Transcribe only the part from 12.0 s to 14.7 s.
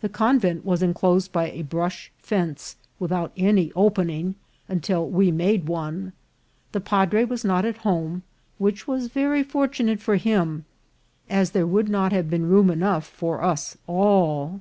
have been room enough for us alt.